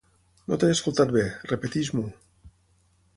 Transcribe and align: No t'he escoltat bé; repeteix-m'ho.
No 0.51 0.57
t'he 0.61 0.69
escoltat 0.75 1.13
bé; 1.17 1.25
repeteix-m'ho. 1.53 2.09